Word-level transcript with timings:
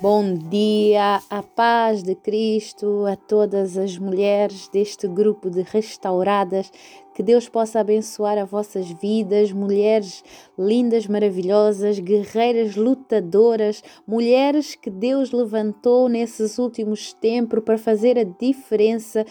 Bom 0.00 0.32
dia, 0.32 1.20
a 1.28 1.42
paz 1.42 2.04
de 2.04 2.14
Cristo 2.14 3.04
a 3.04 3.16
todas 3.16 3.76
as 3.76 3.98
mulheres 3.98 4.68
deste 4.68 5.08
grupo 5.08 5.50
de 5.50 5.62
restauradas. 5.62 6.70
Que 7.16 7.20
Deus 7.20 7.48
possa 7.48 7.80
abençoar 7.80 8.38
as 8.38 8.48
vossas 8.48 8.88
vidas, 8.88 9.50
mulheres 9.50 10.22
lindas, 10.56 11.08
maravilhosas, 11.08 11.98
guerreiras, 11.98 12.76
lutadoras, 12.76 13.82
mulheres 14.06 14.76
que 14.76 14.88
Deus 14.88 15.32
levantou 15.32 16.08
nesses 16.08 16.60
últimos 16.60 17.12
tempos 17.12 17.64
para 17.64 17.76
fazer 17.76 18.16
a 18.16 18.22
diferença 18.22 19.26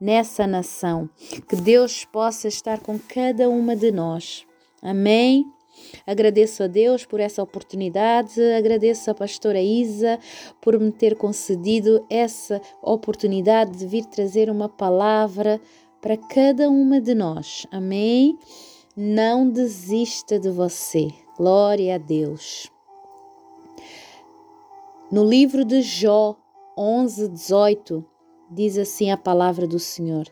nessa 0.00 0.46
nação. 0.46 1.10
Que 1.46 1.56
Deus 1.56 2.06
possa 2.06 2.48
estar 2.48 2.80
com 2.80 2.98
cada 2.98 3.50
uma 3.50 3.76
de 3.76 3.92
nós. 3.92 4.46
Amém. 4.80 5.44
Agradeço 6.06 6.62
a 6.62 6.66
Deus 6.66 7.04
por 7.04 7.20
essa 7.20 7.42
oportunidade, 7.42 8.40
agradeço 8.56 9.10
a 9.10 9.14
pastora 9.14 9.60
Isa 9.60 10.18
por 10.60 10.78
me 10.78 10.92
ter 10.92 11.16
concedido 11.16 12.04
essa 12.08 12.60
oportunidade 12.82 13.78
de 13.78 13.86
vir 13.86 14.04
trazer 14.06 14.50
uma 14.50 14.68
palavra 14.68 15.60
para 16.00 16.16
cada 16.16 16.68
uma 16.68 17.00
de 17.00 17.14
nós. 17.14 17.66
Amém? 17.70 18.38
Não 18.96 19.48
desista 19.48 20.38
de 20.38 20.50
você. 20.50 21.08
Glória 21.36 21.96
a 21.96 21.98
Deus. 21.98 22.70
No 25.10 25.24
livro 25.24 25.64
de 25.64 25.82
Jó 25.82 26.36
11, 26.76 27.28
18, 27.28 28.04
diz 28.50 28.76
assim 28.76 29.10
a 29.10 29.16
palavra 29.16 29.66
do 29.66 29.78
Senhor: 29.78 30.26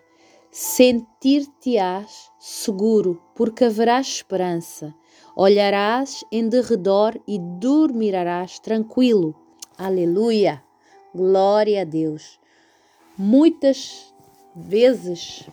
Sentir-te-ás 0.57 2.31
seguro, 2.39 3.21
porque 3.35 3.65
haverá 3.65 4.01
esperança 4.01 4.95
Olharás 5.37 6.25
em 6.31 6.49
derredor 6.49 7.21
e 7.27 7.41
dormirás 7.41 8.61
tranquilo. 8.61 9.35
Aleluia! 9.77 10.63
Glória 11.13 11.83
a 11.83 11.85
Deus. 11.85 12.39
Muitas 13.19 14.15
vezes 14.55 15.45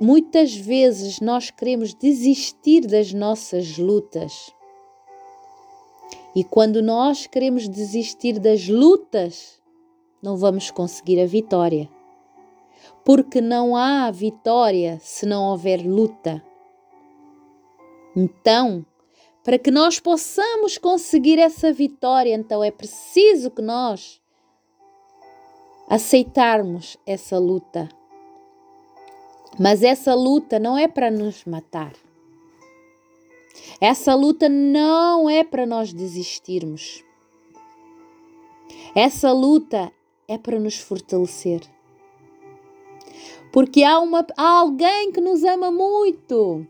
muitas 0.00 0.54
vezes 0.54 1.20
nós 1.20 1.50
queremos 1.50 1.94
desistir 1.94 2.86
das 2.86 3.14
nossas 3.14 3.78
lutas. 3.78 4.52
E 6.36 6.44
quando 6.44 6.82
nós 6.82 7.26
queremos 7.26 7.66
desistir 7.66 8.38
das 8.38 8.68
lutas, 8.68 9.58
não 10.22 10.36
vamos 10.36 10.70
conseguir 10.70 11.18
a 11.20 11.26
vitória. 11.26 11.88
Porque 13.08 13.40
não 13.40 13.74
há 13.74 14.10
vitória 14.10 14.98
se 15.00 15.24
não 15.24 15.44
houver 15.44 15.78
luta. 15.78 16.44
Então, 18.14 18.84
para 19.42 19.58
que 19.58 19.70
nós 19.70 19.98
possamos 19.98 20.76
conseguir 20.76 21.38
essa 21.38 21.72
vitória, 21.72 22.34
então 22.34 22.62
é 22.62 22.70
preciso 22.70 23.50
que 23.50 23.62
nós 23.62 24.20
aceitarmos 25.88 26.98
essa 27.06 27.38
luta. 27.38 27.88
Mas 29.58 29.82
essa 29.82 30.14
luta 30.14 30.58
não 30.58 30.76
é 30.76 30.86
para 30.86 31.10
nos 31.10 31.46
matar. 31.46 31.94
Essa 33.80 34.14
luta 34.14 34.50
não 34.50 35.30
é 35.30 35.42
para 35.42 35.64
nós 35.64 35.94
desistirmos. 35.94 37.02
Essa 38.94 39.32
luta 39.32 39.90
é 40.28 40.36
para 40.36 40.60
nos 40.60 40.78
fortalecer. 40.78 41.62
Porque 43.52 43.82
há, 43.82 43.98
uma, 43.98 44.26
há 44.36 44.58
alguém 44.60 45.10
que 45.12 45.20
nos 45.20 45.42
ama 45.44 45.70
muito 45.70 46.66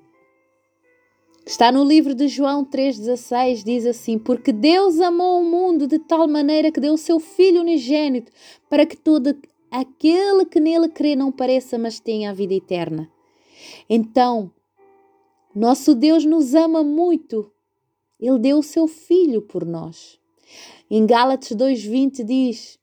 Está 1.48 1.72
no 1.72 1.82
livro 1.82 2.14
de 2.14 2.28
João 2.28 2.62
3,16, 2.62 3.64
diz 3.64 3.86
assim: 3.86 4.18
Porque 4.18 4.52
Deus 4.52 5.00
amou 5.00 5.40
o 5.40 5.44
mundo 5.44 5.86
de 5.86 5.98
tal 5.98 6.28
maneira 6.28 6.70
que 6.70 6.78
deu 6.78 6.92
o 6.92 6.98
seu 6.98 7.18
Filho 7.18 7.62
unigênito, 7.62 8.30
para 8.68 8.84
que 8.84 8.94
todo 8.94 9.34
aquele 9.70 10.44
que 10.44 10.60
nele 10.60 10.90
crê 10.90 11.16
não 11.16 11.32
pareça, 11.32 11.78
mas 11.78 12.00
tenha 12.00 12.28
a 12.28 12.34
vida 12.34 12.52
eterna. 12.52 13.10
Então, 13.88 14.52
nosso 15.54 15.94
Deus 15.94 16.26
nos 16.26 16.54
ama 16.54 16.84
muito. 16.84 17.50
Ele 18.20 18.38
deu 18.38 18.58
o 18.58 18.62
seu 18.62 18.86
Filho 18.86 19.40
por 19.40 19.64
nós. 19.64 20.20
Em 20.90 21.06
Gálatas 21.06 21.56
2,20 21.56 22.24
diz: 22.26 22.77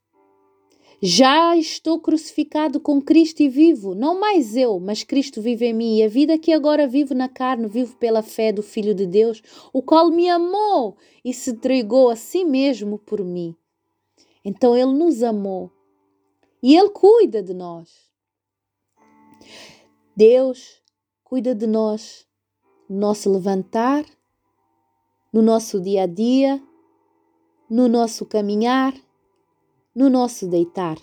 já 1.02 1.56
estou 1.58 2.00
crucificado 2.00 2.80
com 2.80 3.02
Cristo 3.02 3.42
e 3.42 3.50
vivo, 3.50 3.94
não 3.94 4.20
mais 4.20 4.56
eu, 4.56 4.80
mas 4.80 5.04
Cristo 5.04 5.42
vive 5.42 5.66
em 5.66 5.74
mim. 5.74 5.98
E 5.98 6.04
a 6.04 6.08
vida 6.08 6.38
que 6.38 6.52
agora 6.52 6.88
vivo 6.88 7.14
na 7.14 7.28
carne, 7.28 7.68
vivo 7.68 7.96
pela 7.98 8.22
fé 8.22 8.52
do 8.52 8.64
Filho 8.64 8.96
de 8.96 9.06
Deus, 9.06 9.42
o 9.74 9.82
qual 9.82 10.10
me 10.10 10.30
amou 10.30 10.98
e 11.24 11.34
se 11.34 11.52
entregou 11.52 12.10
a 12.10 12.16
si 12.16 12.46
mesmo 12.46 12.98
por 12.98 13.24
mim. 13.24 13.56
Então 14.44 14.76
Ele 14.76 14.94
nos 14.94 15.22
amou 15.22 15.72
e 16.62 16.76
Ele 16.76 16.90
cuida 16.90 17.44
de 17.44 17.54
nós. 17.54 17.90
Deus 20.16 20.82
cuida 21.24 21.54
de 21.54 21.68
nós 21.68 22.26
no 22.90 22.98
nosso 22.98 23.30
levantar, 23.30 24.06
no 25.34 25.42
nosso 25.42 25.82
dia 25.82 26.04
a 26.04 26.08
dia, 26.08 26.62
no 27.70 27.88
nosso 27.90 28.26
caminhar 28.26 28.94
no 29.96 30.10
nosso 30.10 30.48
deitar. 30.48 30.98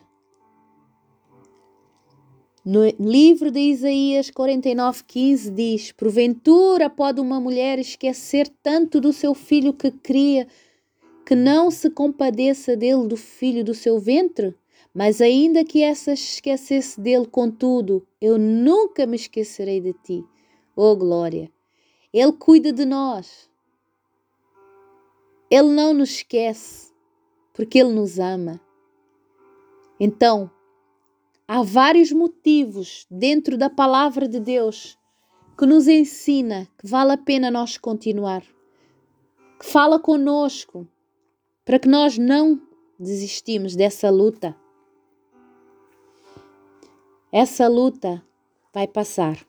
No 2.65 2.87
livro 3.01 3.51
de 3.51 3.59
Isaías 3.59 4.31
49,15 4.31 5.53
diz: 5.53 5.91
Porventura 5.91 6.89
pode 6.89 7.21
uma 7.21 7.41
mulher 7.41 7.79
esquecer 7.81 8.49
tanto 8.63 9.01
do 9.01 9.13
seu 9.13 9.35
filho 9.35 9.73
que 9.73 9.91
cria, 9.91 10.47
que 11.27 11.35
não 11.35 11.73
se 11.73 11.91
compadeça 11.91 12.77
dele 12.77 13.09
do 13.09 13.17
filho 13.17 13.65
do 13.65 13.75
seu 13.75 13.99
ventre? 13.99 14.55
Mas 14.95 15.21
ainda 15.21 15.65
que 15.65 15.83
essa 15.83 16.13
esquecesse 16.13 17.01
dele, 17.01 17.27
contudo, 17.27 18.07
eu 18.21 18.39
nunca 18.39 19.07
me 19.07 19.17
esquecerei 19.17 19.81
de 19.81 19.95
ti. 19.95 20.25
Oh 20.77 20.95
glória! 20.95 21.51
Ele 22.13 22.33
cuida 22.33 22.73
de 22.73 22.85
nós. 22.85 23.51
Ele 25.51 25.69
não 25.69 25.93
nos 25.95 26.11
esquece, 26.11 26.93
porque 27.53 27.79
ele 27.79 27.93
nos 27.93 28.19
ama. 28.21 28.61
Então, 30.05 30.51
há 31.47 31.63
vários 31.63 32.11
motivos 32.11 33.07
dentro 33.09 33.57
da 33.57 33.71
palavra 33.71 34.27
de 34.27 34.41
Deus 34.41 34.99
que 35.57 35.65
nos 35.65 35.87
ensina 35.87 36.67
que 36.77 36.89
vale 36.89 37.13
a 37.13 37.17
pena 37.17 37.53
nós 37.53 37.79
continuar, 37.79 38.43
que 39.61 39.65
fala 39.65 40.01
conosco 40.01 40.89
para 41.65 41.79
que 41.79 41.87
nós 41.87 42.19
não 42.19 42.61
desistimos 42.99 43.77
dessa 43.77 44.11
luta. 44.11 44.57
Essa 47.31 47.69
luta 47.69 48.27
vai 48.75 48.89
passar. 48.89 49.47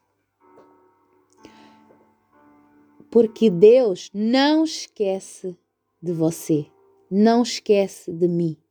Porque 3.09 3.49
Deus 3.49 4.11
não 4.13 4.63
esquece 4.65 5.57
de 5.99 6.13
você, 6.13 6.67
não 7.09 7.41
esquece 7.41 8.13
de 8.13 8.27
mim. 8.27 8.62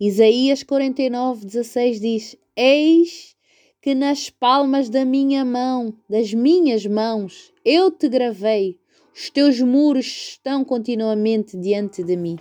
Isaías 0.00 0.62
49, 0.62 1.44
16 1.44 2.00
diz: 2.00 2.36
Eis 2.54 3.36
que 3.82 3.96
nas 3.96 4.30
palmas 4.30 4.88
da 4.88 5.04
minha 5.04 5.44
mão, 5.44 5.92
das 6.08 6.32
minhas 6.32 6.86
mãos, 6.86 7.52
eu 7.64 7.90
te 7.90 8.08
gravei, 8.08 8.78
os 9.12 9.28
teus 9.28 9.60
muros 9.60 10.06
estão 10.06 10.64
continuamente 10.64 11.56
diante 11.56 12.04
de 12.04 12.16
mim. 12.16 12.38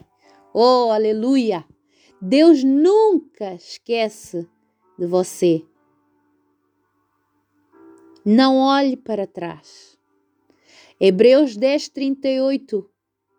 Oh, 0.53 0.91
aleluia! 0.91 1.65
Deus 2.21 2.63
nunca 2.63 3.55
esquece 3.55 4.47
de 4.97 5.07
você. 5.07 5.65
Não 8.23 8.57
olhe 8.57 8.95
para 8.95 9.25
trás. 9.25 9.97
Hebreus 10.99 11.57
10, 11.57 11.89
38 11.89 12.87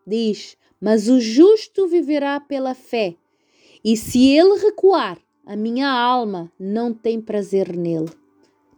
diz: 0.04 0.56
Mas 0.80 1.08
o 1.08 1.20
justo 1.20 1.86
viverá 1.86 2.40
pela 2.40 2.74
fé. 2.74 3.16
E 3.84 3.96
se 3.96 4.28
ele 4.28 4.58
recuar, 4.58 5.18
a 5.46 5.54
minha 5.54 5.88
alma 5.88 6.52
não 6.58 6.92
tem 6.92 7.20
prazer 7.20 7.76
nele. 7.76 8.10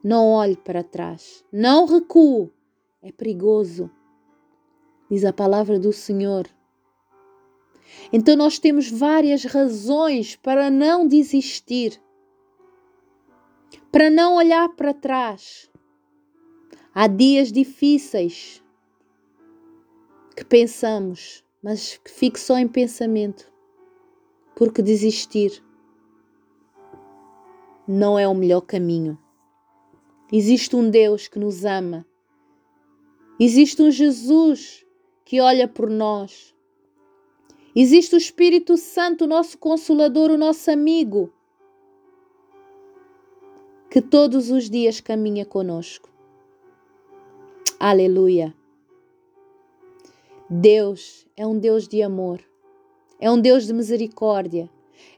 Não 0.05 0.29
olhe 0.29 0.57
para 0.57 0.83
trás, 0.83 1.45
não 1.53 1.85
recue, 1.85 2.51
é 3.03 3.13
perigoso, 3.13 3.91
diz 5.11 5.25
a 5.25 5.33
palavra 5.33 5.79
do 5.79 5.93
Senhor. 5.93 6.47
Então 8.13 8.37
nós 8.37 8.59
temos 8.59 8.91
várias 8.91 9.45
razões 9.45 10.37
para 10.37 10.71
não 10.71 11.07
desistir, 11.07 12.01
para 13.93 14.09
não 14.09 14.37
olhar 14.37 14.69
para 14.71 14.95
trás. 14.95 15.69
Há 16.95 17.07
dias 17.07 17.53
difíceis 17.53 18.63
que 20.35 20.45
pensamos, 20.45 21.45
mas 21.63 21.99
que 21.99 22.11
fique 22.11 22.41
só 22.41 22.57
em 22.57 22.69
pensamento 22.69 23.51
porque 24.61 24.83
desistir 24.83 25.65
não 27.89 28.19
é 28.19 28.29
o 28.29 28.35
melhor 28.35 28.61
caminho. 28.61 29.19
Existe 30.31 30.77
um 30.77 30.91
Deus 30.91 31.27
que 31.27 31.39
nos 31.39 31.65
ama. 31.65 32.07
Existe 33.41 33.81
um 33.81 33.91
Jesus 33.91 34.85
que 35.25 35.41
olha 35.41 35.67
por 35.67 35.89
nós 35.89 36.55
Existe 37.75 38.15
o 38.17 38.19
Espírito 38.19 38.77
Santo, 38.77 39.25
o 39.25 39.29
nosso 39.29 39.57
consolador, 39.57 40.31
o 40.31 40.37
nosso 40.37 40.71
amigo, 40.71 41.33
que 43.89 44.03
todos 44.03 44.51
os 44.51 44.69
dias 44.69 45.01
caminha 45.01 45.47
conosco. 45.47 46.11
Aleluia. 47.79 48.53
Deus 50.49 51.27
é 51.37 51.47
um 51.47 51.57
Deus 51.57 51.87
de 51.87 52.03
amor, 52.03 52.41
é 53.21 53.31
um 53.31 53.39
Deus 53.39 53.67
de 53.67 53.73
misericórdia, 53.73 54.69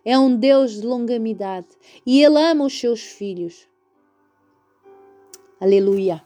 é 0.05 0.19
um 0.19 0.35
Deus 0.35 0.81
de 0.81 0.87
longanimidade 0.87 1.69
e 2.05 2.23
Ele 2.23 2.39
ama 2.39 2.65
os 2.65 2.79
seus 2.79 3.01
filhos. 3.01 3.69
Aleluia. 5.61 6.23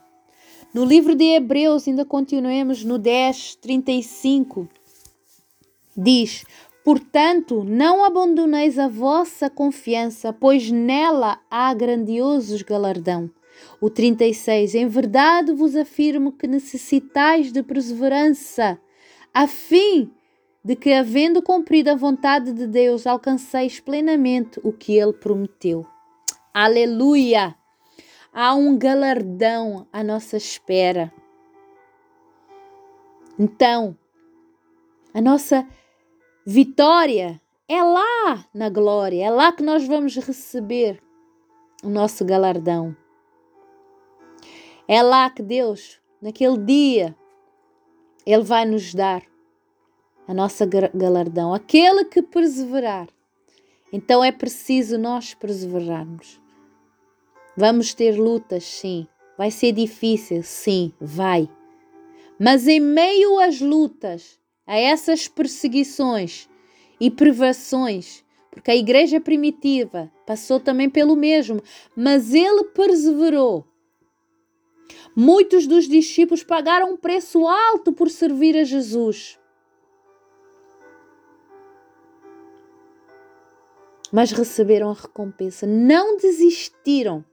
No 0.73 0.85
livro 0.85 1.15
de 1.15 1.25
Hebreus, 1.25 1.87
ainda 1.87 2.05
continuemos 2.05 2.83
no 2.83 2.99
10, 2.99 3.57
35, 3.57 4.69
diz: 5.97 6.45
Portanto, 6.85 7.65
não 7.65 8.05
abandoneis 8.05 8.79
a 8.79 8.89
vossa 8.89 9.51
confiança, 9.51 10.33
pois 10.33 10.71
nela 10.71 11.39
há 11.51 11.73
grandiosos 11.75 12.63
galardão. 12.63 13.31
O 13.81 13.91
36, 13.91 14.75
em 14.75 14.87
verdade 14.87 15.53
vos 15.53 15.75
afirmo 15.77 16.33
que 16.33 16.47
necessitais 16.47 17.53
de 17.53 17.63
perseverança 17.63 18.79
a 19.33 19.47
fim 19.47 20.11
de 20.67 20.75
que, 20.75 20.93
havendo 20.93 21.41
cumprido 21.41 21.93
a 21.93 21.95
vontade 21.95 22.53
de 22.53 22.67
Deus, 22.67 23.07
alcanceis 23.07 23.79
plenamente 23.79 24.59
o 24.65 24.73
que 24.73 24.99
ele 24.99 25.13
prometeu. 25.13 25.87
Aleluia! 26.53 27.55
Há 28.33 28.53
um 28.57 28.77
galardão 28.77 29.87
à 29.93 30.03
nossa 30.03 30.37
espera. 30.37 31.13
Então, 33.39 33.97
a 35.15 35.21
nossa 35.21 35.65
vitória 36.45 37.41
é 37.69 37.81
lá 37.81 38.45
na 38.53 38.69
glória, 38.69 39.25
é 39.25 39.31
lá 39.31 39.53
que 39.53 39.63
nós 39.63 39.87
vamos 39.87 40.17
receber 40.17 41.01
o 41.85 41.89
nosso 41.89 42.25
galardão. 42.25 42.97
É 44.89 45.01
lá 45.01 45.31
que 45.31 45.45
Deus, 45.45 46.01
naquele 46.21 46.59
dia, 46.59 47.15
ele 48.27 48.43
vai 48.43 48.65
nos 48.65 48.93
dar 48.93 49.23
a 50.27 50.35
nossa 50.35 50.67
galardão, 50.67 51.55
aquele 51.55 52.05
que 52.05 52.23
perseverar. 52.23 53.09
Então 53.93 54.25
é 54.25 54.33
preciso 54.33 54.99
nós 54.99 55.35
perseverarmos. 55.35 56.41
Vamos 57.57 57.95
ter 57.95 58.19
lutas, 58.19 58.65
sim. 58.65 59.07
Vai 59.39 59.51
ser 59.51 59.73
difícil, 59.73 60.43
sim, 60.43 60.93
vai. 61.01 61.49
Mas 62.39 62.67
em 62.67 62.81
meio 62.81 63.39
às 63.39 63.61
lutas, 63.61 64.39
a 64.67 64.77
essas 64.77 65.29
perseguições 65.29 66.49
e 67.01 67.11
privações, 67.11 68.25
porque 68.51 68.71
a 68.71 68.77
igreja 68.77 69.21
primitiva 69.21 70.11
passou 70.27 70.59
também 70.59 70.91
pelo 70.91 71.15
mesmo, 71.15 71.63
mas 71.95 72.35
ele 72.35 72.65
perseverou. 72.65 73.67
Muitos 75.15 75.67
dos 75.67 75.89
discípulos 75.89 76.43
pagaram 76.43 76.93
um 76.93 76.97
preço 76.97 77.47
alto 77.47 77.93
por 77.93 78.11
servir 78.11 78.57
a 78.57 78.65
Jesus. 78.65 79.39
Mas 84.13 84.31
receberam 84.31 84.91
a 84.91 84.95
recompensa, 84.95 85.67
não 85.67 86.17
desistiram. 86.17 87.25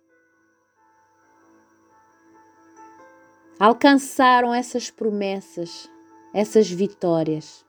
Alcançaram 3.60 4.54
essas 4.54 4.90
promessas, 4.90 5.90
essas 6.34 6.70
vitórias. 6.70 7.66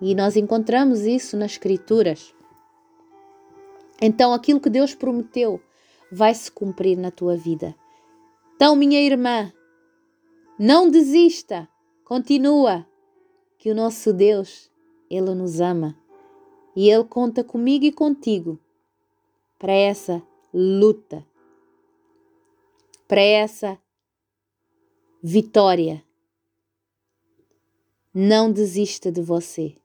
E 0.00 0.14
nós 0.14 0.36
encontramos 0.36 1.00
isso 1.02 1.36
nas 1.36 1.52
Escrituras. 1.52 2.34
Então, 4.00 4.34
aquilo 4.34 4.60
que 4.60 4.68
Deus 4.68 4.94
prometeu 4.94 5.60
vai 6.10 6.34
se 6.34 6.50
cumprir 6.50 6.98
na 6.98 7.10
tua 7.10 7.36
vida. 7.36 7.74
Então, 8.56 8.74
minha 8.74 9.00
irmã, 9.00 9.52
não 10.58 10.90
desista, 10.90 11.68
continua, 12.04 12.84
que 13.56 13.70
o 13.70 13.74
nosso 13.74 14.12
Deus, 14.12 14.68
Ele 15.08 15.32
nos 15.34 15.60
ama 15.60 16.01
e 16.74 16.88
Ele 16.88 17.04
conta 17.04 17.44
comigo 17.44 17.84
e 17.84 17.92
contigo 17.92 18.58
para 19.58 19.72
essa 19.72 20.22
luta, 20.52 21.24
para 23.06 23.20
essa 23.20 23.78
vitória. 25.22 26.02
Não 28.14 28.52
desista 28.52 29.10
de 29.10 29.22
você, 29.22 29.76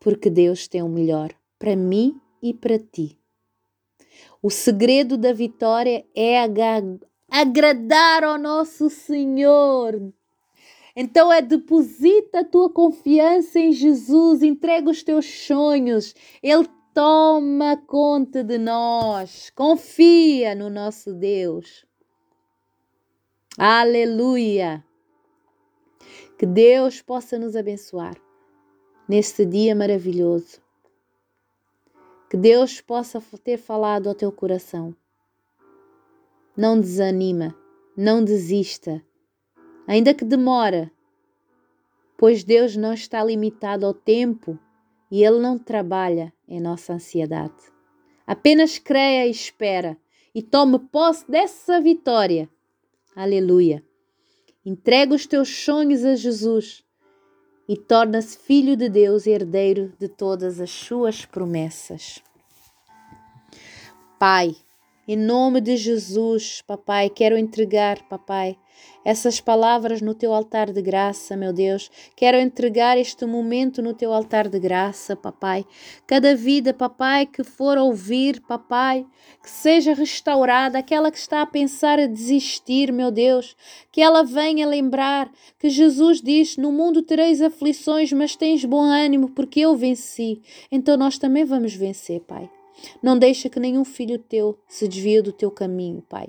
porque 0.00 0.30
Deus 0.30 0.66
tem 0.66 0.82
o 0.82 0.88
melhor 0.88 1.32
para 1.58 1.76
mim 1.76 2.20
e 2.42 2.52
para 2.52 2.78
ti. 2.78 3.18
O 4.42 4.50
segredo 4.50 5.16
da 5.16 5.32
vitória 5.32 6.04
é 6.14 6.42
agradar 7.28 8.24
ao 8.24 8.36
nosso 8.38 8.90
Senhor. 8.90 10.12
Então 10.94 11.32
é 11.32 11.40
deposita 11.40 12.40
a 12.40 12.44
tua 12.44 12.70
confiança 12.70 13.58
em 13.58 13.72
Jesus, 13.72 14.42
entrega 14.42 14.90
os 14.90 15.02
teus 15.02 15.26
sonhos. 15.26 16.14
Ele 16.42 16.68
toma 16.92 17.76
conta 17.76 18.44
de 18.44 18.58
nós. 18.58 19.50
Confia 19.50 20.54
no 20.54 20.68
nosso 20.68 21.12
Deus. 21.14 21.86
Aleluia. 23.58 24.84
Que 26.38 26.46
Deus 26.46 27.00
possa 27.00 27.38
nos 27.38 27.56
abençoar 27.56 28.16
neste 29.08 29.44
dia 29.44 29.74
maravilhoso. 29.74 30.60
Que 32.28 32.36
Deus 32.36 32.80
possa 32.80 33.22
ter 33.42 33.58
falado 33.58 34.08
ao 34.08 34.14
teu 34.14 34.32
coração 34.32 34.94
não 36.56 36.78
desanima, 36.78 37.54
não 37.96 38.22
desista, 38.22 39.02
ainda 39.86 40.14
que 40.14 40.24
demora, 40.24 40.90
pois 42.16 42.44
Deus 42.44 42.76
não 42.76 42.92
está 42.92 43.22
limitado 43.22 43.84
ao 43.84 43.92
tempo 43.92 44.58
e 45.10 45.24
Ele 45.24 45.40
não 45.40 45.58
trabalha 45.58 46.32
em 46.48 46.60
nossa 46.60 46.94
ansiedade. 46.94 47.72
Apenas 48.26 48.78
creia 48.78 49.26
e 49.26 49.30
espera 49.30 49.96
e 50.34 50.42
tome 50.42 50.78
posse 50.78 51.30
dessa 51.30 51.80
vitória. 51.80 52.48
Aleluia. 53.14 53.84
Entrega 54.64 55.14
os 55.14 55.26
teus 55.26 55.48
sonhos 55.48 56.04
a 56.04 56.14
Jesus 56.14 56.84
e 57.68 57.76
torna-se 57.76 58.38
filho 58.38 58.76
de 58.76 58.88
Deus 58.88 59.26
e 59.26 59.30
herdeiro 59.30 59.92
de 59.98 60.08
todas 60.08 60.60
as 60.60 60.70
suas 60.70 61.24
promessas. 61.24 62.22
Pai, 64.18 64.56
em 65.06 65.16
nome 65.16 65.60
de 65.60 65.76
Jesus, 65.76 66.62
papai, 66.64 67.10
quero 67.10 67.36
entregar, 67.36 68.02
papai, 68.08 68.56
essas 69.04 69.40
palavras 69.40 70.00
no 70.00 70.14
teu 70.14 70.32
altar 70.32 70.72
de 70.72 70.80
graça, 70.80 71.36
meu 71.36 71.52
Deus. 71.52 71.90
Quero 72.14 72.36
entregar 72.36 72.96
este 72.96 73.26
momento 73.26 73.82
no 73.82 73.94
teu 73.94 74.12
altar 74.12 74.48
de 74.48 74.60
graça, 74.60 75.16
papai. 75.16 75.66
Cada 76.06 76.36
vida, 76.36 76.72
papai, 76.72 77.26
que 77.26 77.42
for 77.42 77.76
ouvir, 77.78 78.40
papai, 78.42 79.04
que 79.42 79.50
seja 79.50 79.92
restaurada, 79.92 80.78
aquela 80.78 81.10
que 81.10 81.18
está 81.18 81.42
a 81.42 81.46
pensar 81.46 81.98
a 81.98 82.06
desistir, 82.06 82.92
meu 82.92 83.10
Deus, 83.10 83.56
que 83.90 84.00
ela 84.00 84.22
venha 84.22 84.68
lembrar 84.68 85.32
que 85.58 85.68
Jesus 85.68 86.20
diz: 86.22 86.56
No 86.56 86.70
mundo 86.70 87.02
tereis 87.02 87.42
aflições, 87.42 88.12
mas 88.12 88.36
tens 88.36 88.64
bom 88.64 88.82
ânimo, 88.82 89.30
porque 89.30 89.60
eu 89.60 89.76
venci. 89.76 90.40
Então 90.70 90.96
nós 90.96 91.18
também 91.18 91.44
vamos 91.44 91.74
vencer, 91.74 92.20
Pai. 92.20 92.48
Não 93.02 93.18
deixa 93.18 93.48
que 93.48 93.60
nenhum 93.60 93.84
filho 93.84 94.18
teu 94.18 94.58
se 94.68 94.88
desvie 94.88 95.22
do 95.22 95.32
teu 95.32 95.50
caminho, 95.50 96.02
Pai. 96.08 96.28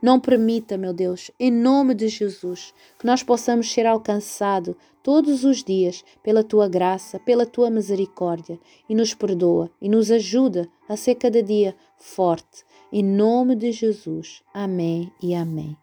Não 0.00 0.20
permita, 0.20 0.76
meu 0.76 0.92
Deus, 0.92 1.30
em 1.38 1.50
nome 1.50 1.94
de 1.94 2.08
Jesus, 2.08 2.74
que 2.98 3.06
nós 3.06 3.22
possamos 3.22 3.70
ser 3.72 3.86
alcançados 3.86 4.74
todos 5.02 5.44
os 5.44 5.64
dias 5.64 6.04
pela 6.22 6.44
tua 6.44 6.68
graça, 6.68 7.18
pela 7.18 7.46
tua 7.46 7.70
misericórdia, 7.70 8.58
e 8.88 8.94
nos 8.94 9.14
perdoa 9.14 9.70
e 9.80 9.88
nos 9.88 10.10
ajuda 10.10 10.68
a 10.88 10.96
ser 10.96 11.16
cada 11.16 11.42
dia 11.42 11.74
forte. 11.96 12.64
Em 12.92 13.02
nome 13.02 13.56
de 13.56 13.72
Jesus. 13.72 14.42
Amém 14.52 15.10
e 15.22 15.34
amém. 15.34 15.81